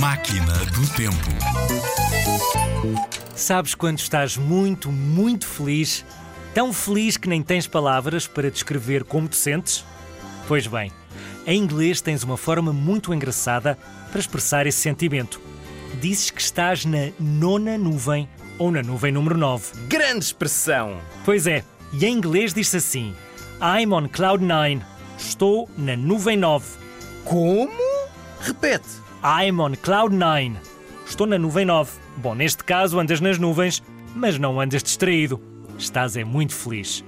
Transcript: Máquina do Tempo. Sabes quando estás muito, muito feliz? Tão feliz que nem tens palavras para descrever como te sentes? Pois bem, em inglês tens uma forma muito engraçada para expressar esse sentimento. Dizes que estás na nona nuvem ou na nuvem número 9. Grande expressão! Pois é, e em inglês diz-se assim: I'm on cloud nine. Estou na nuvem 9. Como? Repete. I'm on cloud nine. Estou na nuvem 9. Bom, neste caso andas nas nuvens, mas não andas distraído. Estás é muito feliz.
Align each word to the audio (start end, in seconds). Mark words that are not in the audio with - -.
Máquina 0.00 0.54
do 0.64 0.88
Tempo. 0.96 1.28
Sabes 3.36 3.74
quando 3.74 3.98
estás 3.98 4.34
muito, 4.34 4.90
muito 4.90 5.46
feliz? 5.46 6.06
Tão 6.54 6.72
feliz 6.72 7.18
que 7.18 7.28
nem 7.28 7.42
tens 7.42 7.66
palavras 7.66 8.26
para 8.26 8.50
descrever 8.50 9.04
como 9.04 9.28
te 9.28 9.36
sentes? 9.36 9.84
Pois 10.48 10.66
bem, 10.66 10.90
em 11.46 11.62
inglês 11.62 12.00
tens 12.00 12.22
uma 12.22 12.38
forma 12.38 12.72
muito 12.72 13.12
engraçada 13.12 13.76
para 14.10 14.20
expressar 14.20 14.66
esse 14.66 14.78
sentimento. 14.78 15.38
Dizes 16.00 16.30
que 16.30 16.40
estás 16.40 16.86
na 16.86 17.10
nona 17.20 17.76
nuvem 17.76 18.26
ou 18.58 18.72
na 18.72 18.82
nuvem 18.82 19.12
número 19.12 19.36
9. 19.36 19.86
Grande 19.86 20.24
expressão! 20.24 20.98
Pois 21.26 21.46
é, 21.46 21.62
e 21.92 22.06
em 22.06 22.14
inglês 22.14 22.54
diz-se 22.54 22.78
assim: 22.78 23.14
I'm 23.60 23.92
on 23.92 24.08
cloud 24.08 24.42
nine. 24.42 24.82
Estou 25.18 25.68
na 25.76 25.94
nuvem 25.94 26.38
9. 26.38 26.66
Como? 27.22 28.08
Repete. 28.40 29.09
I'm 29.22 29.60
on 29.60 29.74
cloud 29.74 30.14
nine. 30.14 30.56
Estou 31.06 31.26
na 31.26 31.38
nuvem 31.38 31.66
9. 31.66 31.92
Bom, 32.16 32.34
neste 32.34 32.64
caso 32.64 32.98
andas 32.98 33.20
nas 33.20 33.38
nuvens, 33.38 33.82
mas 34.14 34.38
não 34.38 34.58
andas 34.58 34.82
distraído. 34.82 35.38
Estás 35.76 36.16
é 36.16 36.24
muito 36.24 36.54
feliz. 36.54 37.04